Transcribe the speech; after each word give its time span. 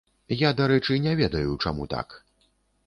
Я, 0.37 0.49
дарэчы, 0.61 0.97
не 1.05 1.13
ведаю, 1.21 1.51
чаму 1.67 1.83
так. 1.97 2.21